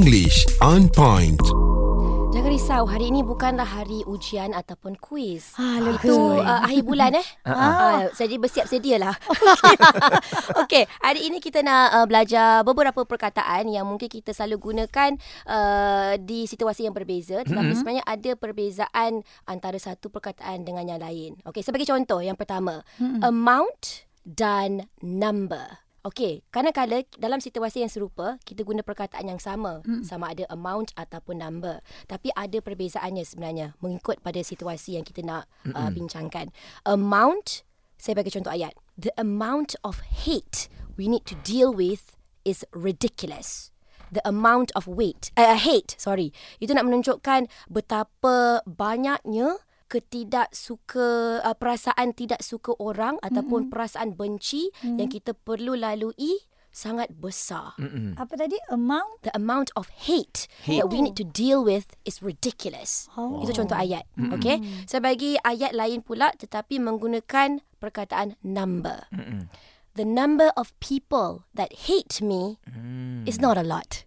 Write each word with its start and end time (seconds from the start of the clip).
English 0.00 0.48
on 0.64 0.88
point. 0.96 1.36
Jangan 2.32 2.48
risau, 2.48 2.88
hari 2.88 3.12
ini 3.12 3.20
bukanlah 3.20 3.68
hari 3.68 4.00
ujian 4.08 4.56
ataupun 4.56 4.96
kuis. 4.96 5.52
Ah, 5.60 5.76
lega. 5.76 6.00
Itu 6.00 6.40
uh, 6.40 6.64
akhir 6.64 6.88
bulan 6.88 7.20
eh. 7.20 7.26
Ah. 7.44 7.52
Uh, 7.52 8.02
jadi 8.16 8.40
bersiap 8.40 8.64
sedialah. 8.64 9.12
Okey, 10.64 10.88
hari 11.04 11.28
ini 11.28 11.36
kita 11.36 11.60
nak 11.60 11.92
uh, 11.92 12.06
belajar 12.08 12.64
beberapa 12.64 13.04
perkataan 13.04 13.68
yang 13.68 13.84
mungkin 13.84 14.08
kita 14.08 14.32
selalu 14.32 14.72
gunakan 14.72 15.20
uh, 15.44 16.16
di 16.16 16.48
situasi 16.48 16.88
yang 16.88 16.96
berbeza. 16.96 17.44
Tetapi 17.44 17.60
mm-hmm. 17.60 17.76
sebenarnya 17.76 18.04
ada 18.08 18.32
perbezaan 18.40 19.20
antara 19.44 19.76
satu 19.76 20.08
perkataan 20.08 20.64
dengan 20.64 20.96
yang 20.96 21.00
lain. 21.04 21.36
Okey, 21.44 21.60
sebagai 21.60 21.84
contoh, 21.84 22.24
yang 22.24 22.40
pertama. 22.40 22.80
Mm-hmm. 22.96 23.20
Amount 23.20 24.08
dan 24.24 24.88
number. 25.04 25.89
Okey, 26.00 26.40
kadang-kadang 26.48 27.04
dalam 27.20 27.44
situasi 27.44 27.84
yang 27.84 27.92
serupa, 27.92 28.40
kita 28.48 28.64
guna 28.64 28.80
perkataan 28.80 29.28
yang 29.28 29.36
sama. 29.36 29.84
Hmm. 29.84 30.00
Sama 30.00 30.32
ada 30.32 30.48
amount 30.48 30.96
ataupun 30.96 31.44
number. 31.44 31.84
Tapi 32.08 32.32
ada 32.32 32.56
perbezaannya 32.64 33.20
sebenarnya 33.20 33.76
mengikut 33.84 34.24
pada 34.24 34.40
situasi 34.40 34.96
yang 34.96 35.04
kita 35.04 35.20
nak 35.20 35.44
uh, 35.76 35.92
bincangkan. 35.92 36.56
Amount, 36.88 37.68
saya 38.00 38.16
bagi 38.16 38.32
contoh 38.32 38.48
ayat. 38.48 38.72
The 38.96 39.12
amount 39.20 39.76
of 39.84 40.00
hate 40.24 40.72
we 40.96 41.04
need 41.04 41.28
to 41.28 41.36
deal 41.44 41.68
with 41.68 42.16
is 42.48 42.64
ridiculous. 42.72 43.68
The 44.08 44.24
amount 44.24 44.72
of 44.74 44.88
weight, 44.88 45.30
uh, 45.36 45.54
hate, 45.54 45.94
sorry. 46.00 46.34
Itu 46.58 46.74
nak 46.74 46.88
menunjukkan 46.88 47.46
betapa 47.70 48.64
banyaknya 48.66 49.60
ketidaksuka 49.90 51.42
uh, 51.42 51.56
perasaan 51.58 52.14
tidak 52.14 52.46
suka 52.46 52.70
orang 52.78 53.18
mm-hmm. 53.18 53.28
ataupun 53.34 53.66
perasaan 53.66 54.14
benci 54.14 54.70
mm-hmm. 54.70 54.96
yang 55.02 55.10
kita 55.10 55.34
perlu 55.34 55.74
lalui 55.74 56.46
sangat 56.70 57.10
besar. 57.10 57.74
Mm-mm. 57.82 58.14
Apa 58.14 58.38
tadi? 58.38 58.54
Amount? 58.70 59.26
The 59.26 59.34
amount 59.34 59.74
of 59.74 59.90
hate, 60.06 60.46
hate 60.62 60.78
that 60.78 60.86
we 60.86 61.02
need 61.02 61.18
to 61.18 61.26
deal 61.26 61.66
with 61.66 61.98
is 62.06 62.22
ridiculous. 62.22 63.10
Oh. 63.18 63.42
Itu 63.42 63.50
contoh 63.58 63.74
ayat. 63.74 64.06
Mm-mm. 64.14 64.38
Okay. 64.38 64.62
Saya 64.86 65.02
bagi 65.02 65.34
ayat 65.42 65.74
lain 65.74 66.06
pula 66.06 66.30
tetapi 66.38 66.78
menggunakan 66.78 67.58
perkataan 67.82 68.38
number. 68.46 69.10
Mm-mm. 69.10 69.50
The 69.98 70.06
number 70.06 70.54
of 70.54 70.70
people 70.78 71.50
that 71.50 71.90
hate 71.90 72.22
me 72.22 72.62
mm. 72.62 73.26
is 73.26 73.42
not 73.42 73.58
a 73.58 73.66
lot. 73.66 74.06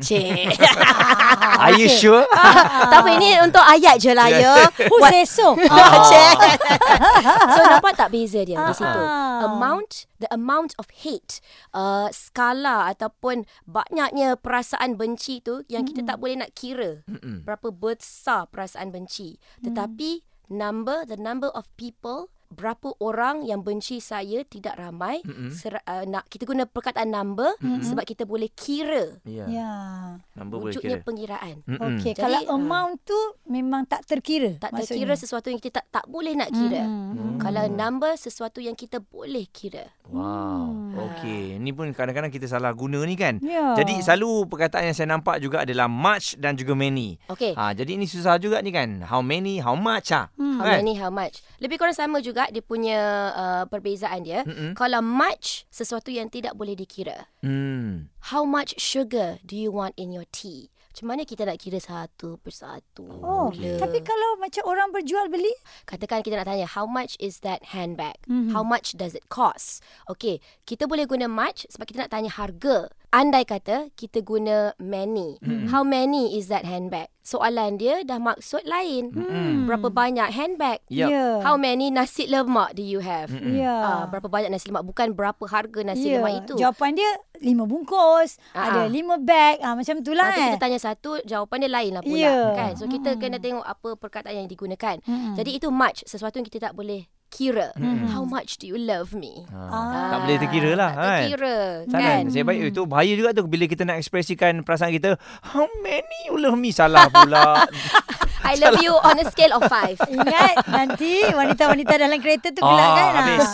Cik. 0.00 0.56
Are 1.64 1.74
you 1.76 1.88
sure? 1.88 2.24
tak 2.92 3.00
apa, 3.00 3.10
ini 3.16 3.40
untuk 3.40 3.64
ayat 3.64 3.96
je 3.96 4.12
lah 4.12 4.28
ya. 4.28 4.68
Who 4.88 4.96
say 5.08 5.24
so? 5.24 5.56
Oh. 5.56 5.56
so 7.54 7.60
nampak 7.64 7.96
tak 7.96 8.12
beza 8.12 8.44
dia 8.44 8.60
di 8.60 8.74
situ? 8.76 9.00
Amount, 9.46 10.08
the 10.20 10.28
amount 10.32 10.76
of 10.76 10.86
hate, 11.04 11.40
uh, 11.72 12.12
skala 12.12 12.92
ataupun 12.92 13.48
banyaknya 13.64 14.36
perasaan 14.36 15.00
benci 15.00 15.40
tu 15.40 15.64
yang 15.68 15.84
kita 15.88 16.04
tak 16.04 16.20
boleh 16.20 16.44
nak 16.44 16.52
kira 16.52 17.04
berapa 17.44 17.72
besar 17.72 18.48
perasaan 18.52 18.92
benci. 18.92 19.40
Tetapi 19.64 20.24
number, 20.52 21.04
the 21.08 21.18
number 21.18 21.48
of 21.52 21.66
people 21.80 22.30
berapa 22.50 22.94
orang 23.02 23.42
yang 23.44 23.60
benci 23.66 23.98
saya 23.98 24.46
tidak 24.46 24.78
ramai 24.78 25.20
mm-hmm. 25.22 25.50
Ser- 25.52 25.84
uh, 25.84 26.04
nak 26.06 26.26
kita 26.30 26.46
guna 26.46 26.64
perkataan 26.64 27.10
number 27.10 27.54
mm-hmm. 27.58 27.82
sebab 27.82 28.04
kita 28.06 28.22
boleh 28.24 28.50
kira 28.54 29.18
ya 29.26 29.44
yeah. 29.44 29.48
yeah. 29.50 30.00
number 30.38 30.62
wujudnya 30.62 30.78
boleh 30.78 31.02
kira 31.02 31.06
pengiraan 31.06 31.56
mm-hmm. 31.66 31.86
okey 32.00 32.12
kalau 32.14 32.40
uh, 32.46 32.54
amount 32.54 33.02
tu 33.02 33.20
memang 33.50 33.84
tak 33.84 34.06
terkira 34.06 34.56
tak 34.62 34.72
maksudnya. 34.72 34.88
terkira 34.94 35.14
sesuatu 35.18 35.46
yang 35.50 35.60
kita 35.60 35.74
tak 35.76 35.84
tak 35.92 36.04
boleh 36.08 36.32
nak 36.32 36.48
kira 36.54 36.82
mm-hmm. 36.86 37.36
kalau 37.42 37.64
number 37.68 38.12
sesuatu 38.16 38.62
yang 38.62 38.78
kita 38.78 39.02
boleh 39.02 39.44
kira 39.50 39.90
wow 40.10 40.70
mm. 40.70 40.94
okey 40.96 41.58
ni 41.62 41.70
pun 41.70 41.90
kadang-kadang 41.94 42.30
kita 42.30 42.46
salah 42.50 42.74
guna 42.74 43.02
ni 43.06 43.14
kan 43.14 43.38
yeah. 43.42 43.74
jadi 43.78 44.02
selalu 44.02 44.50
perkataan 44.50 44.90
yang 44.90 44.96
saya 44.96 45.08
nampak 45.10 45.38
juga 45.38 45.62
adalah 45.62 45.86
much 45.86 46.38
dan 46.38 46.58
juga 46.58 46.74
many 46.74 47.18
okey 47.30 47.54
ha 47.54 47.74
jadi 47.76 47.98
ini 47.98 48.06
susah 48.06 48.38
juga 48.38 48.58
ni 48.60 48.74
kan 48.74 49.02
how 49.06 49.22
many 49.22 49.58
how 49.62 49.74
much 49.74 50.10
ah 50.10 50.30
hmm. 50.38 50.58
how 50.62 50.66
many 50.78 50.94
how 50.98 51.10
much 51.10 51.42
lebih 51.56 51.80
kurang 51.80 51.96
sama 51.96 52.20
juga 52.20 52.46
dia 52.52 52.60
punya 52.60 52.98
uh, 53.32 53.64
perbezaan 53.68 54.20
dia. 54.24 54.40
Mm-mm. 54.44 54.72
Kalau 54.76 55.00
much 55.00 55.64
sesuatu 55.72 56.12
yang 56.12 56.28
tidak 56.28 56.56
boleh 56.56 56.76
dikira. 56.76 57.28
Mm. 57.40 58.12
How 58.32 58.42
much 58.44 58.76
sugar 58.76 59.38
do 59.46 59.54
you 59.56 59.70
want 59.72 59.96
in 59.96 60.12
your 60.12 60.28
tea? 60.28 60.68
Macam 60.96 61.12
mana 61.12 61.28
kita 61.28 61.44
nak 61.44 61.60
kira 61.60 61.76
satu 61.76 62.40
persatu? 62.40 63.04
Oh, 63.20 63.52
Gila. 63.52 63.84
tapi 63.84 64.00
kalau 64.00 64.40
macam 64.40 64.64
orang 64.64 64.88
berjual 64.96 65.28
beli? 65.28 65.52
Katakan 65.84 66.24
kita 66.24 66.40
nak 66.40 66.48
tanya, 66.48 66.64
how 66.64 66.88
much 66.88 67.20
is 67.20 67.44
that 67.44 67.76
handbag? 67.76 68.16
Mm-hmm. 68.24 68.56
How 68.56 68.64
much 68.64 68.96
does 68.96 69.12
it 69.12 69.28
cost? 69.28 69.84
Okay, 70.08 70.40
kita 70.64 70.88
boleh 70.88 71.04
guna 71.04 71.28
much 71.28 71.68
sebab 71.68 71.84
kita 71.84 72.08
nak 72.08 72.16
tanya 72.16 72.32
harga. 72.32 72.88
Andai 73.16 73.48
kata 73.48 73.88
kita 73.96 74.20
guna 74.20 74.76
many. 74.76 75.40
Mm-hmm. 75.40 75.72
How 75.72 75.80
many 75.80 76.36
is 76.36 76.52
that 76.52 76.68
handbag? 76.68 77.08
Soalan 77.24 77.80
dia 77.80 78.04
dah 78.04 78.20
maksud 78.20 78.68
lain. 78.68 79.08
Mm-hmm. 79.08 79.64
Berapa 79.64 79.88
banyak 79.88 80.28
handbag? 80.36 80.84
Yep. 80.92 81.08
Yeah. 81.08 81.40
How 81.40 81.56
many 81.56 81.88
nasi 81.88 82.28
lemak 82.28 82.76
do 82.76 82.84
you 82.84 83.00
have? 83.00 83.32
Mm-hmm. 83.32 83.56
Yeah. 83.56 83.72
Uh, 83.72 84.04
berapa 84.12 84.28
banyak 84.28 84.52
nasi 84.52 84.68
lemak? 84.68 84.84
Bukan 84.84 85.16
berapa 85.16 85.40
harga 85.48 85.80
nasi 85.80 86.12
yeah. 86.12 86.20
lemak 86.20 86.44
itu. 86.44 86.60
Jawapan 86.60 86.92
dia 86.92 87.10
lima 87.40 87.64
bungkus. 87.64 88.36
Uh-huh. 88.52 88.60
Ada 88.68 88.80
lima 88.92 89.16
bag. 89.16 89.64
Uh, 89.64 89.80
macam 89.80 89.96
tu 90.04 90.12
lah. 90.12 90.28
Nanti 90.28 90.40
eh. 90.44 90.46
kita 90.52 90.60
tanya 90.60 90.78
satu, 90.78 91.10
jawapan 91.24 91.56
dia 91.64 91.70
lain 91.72 91.90
lah 91.96 92.02
pula. 92.04 92.20
Yeah. 92.20 92.46
Kan? 92.52 92.72
So 92.76 92.84
kita 92.84 93.16
mm-hmm. 93.16 93.32
kena 93.32 93.38
tengok 93.40 93.64
apa 93.64 93.88
perkataan 93.96 94.44
yang 94.44 94.48
digunakan. 94.52 95.00
Mm-hmm. 95.00 95.40
Jadi 95.40 95.50
itu 95.56 95.72
much. 95.72 96.04
Sesuatu 96.04 96.36
yang 96.36 96.44
kita 96.44 96.68
tak 96.68 96.76
boleh 96.76 97.08
kira. 97.28 97.74
Mm-hmm. 97.76 98.10
How 98.10 98.22
much 98.24 98.58
do 98.58 98.66
you 98.70 98.78
love 98.78 99.12
me? 99.12 99.44
Ah. 99.50 99.68
Ah. 99.70 100.08
Tak 100.14 100.18
boleh 100.24 100.36
terkira 100.40 100.70
lah. 100.74 100.90
Tak 100.94 101.04
terkira. 101.04 101.56
Kan? 101.90 102.00
kan? 102.00 102.22
Saya 102.32 102.44
baik 102.46 102.60
itu 102.72 102.82
bahaya 102.86 103.12
juga 103.14 103.30
tu 103.36 103.44
bila 103.46 103.64
kita 103.66 103.82
nak 103.84 103.98
ekspresikan 104.00 104.62
perasaan 104.62 104.94
kita. 104.94 105.20
How 105.54 105.66
many 105.82 106.18
you 106.30 106.36
love 106.38 106.56
me? 106.56 106.70
Salah 106.70 107.10
pula. 107.10 107.66
I 108.46 108.54
love 108.62 108.78
you 108.78 108.94
on 108.94 109.18
a 109.18 109.26
scale 109.26 109.58
of 109.58 109.66
five. 109.66 109.98
Ingat 110.14 110.70
nanti 110.70 111.26
wanita-wanita 111.34 111.94
dalam 111.98 112.18
kereta 112.22 112.54
tu 112.54 112.62
gelak 112.62 112.90
kan? 112.94 113.10
Habis. 113.18 113.48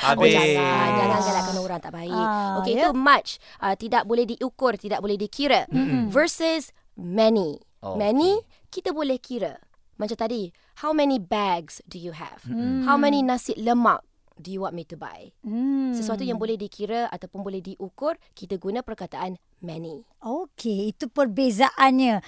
habis. 0.00 0.34
Oh 0.34 0.44
jangan. 0.56 0.88
Jangan 0.96 1.20
galakkan 1.20 1.56
orang 1.60 1.80
tak 1.80 1.92
baik. 1.92 2.24
Ah, 2.24 2.58
okay, 2.62 2.72
yeah. 2.72 2.88
itu 2.88 2.88
much. 2.96 3.30
Uh, 3.60 3.74
tidak 3.76 4.02
boleh 4.08 4.24
diukur, 4.24 4.72
tidak 4.80 5.04
boleh 5.04 5.20
dikira. 5.20 5.68
Mm-hmm. 5.68 6.08
Versus 6.08 6.72
many. 6.96 7.60
Oh, 7.80 7.96
many, 7.96 8.36
okay. 8.36 8.68
kita 8.80 8.92
boleh 8.92 9.16
kira. 9.16 9.56
Macam 10.00 10.16
tadi, 10.16 10.48
how 10.80 10.96
many 10.96 11.20
bags 11.20 11.84
do 11.84 12.00
you 12.00 12.16
have? 12.16 12.40
Mm. 12.48 12.88
How 12.88 12.96
many 12.96 13.20
nasi 13.20 13.52
lemak 13.60 14.00
do 14.40 14.48
you 14.48 14.64
want 14.64 14.72
me 14.72 14.88
to 14.88 14.96
buy? 14.96 15.28
Mm. 15.44 15.92
Sesuatu 15.92 16.24
yang 16.24 16.40
boleh 16.40 16.56
dikira 16.56 17.12
ataupun 17.12 17.44
boleh 17.44 17.60
diukur, 17.60 18.16
kita 18.32 18.56
guna 18.56 18.80
perkataan 18.80 19.36
many. 19.60 20.00
Okey, 20.24 20.96
itu 20.96 21.12
perbezaannya. 21.12 22.24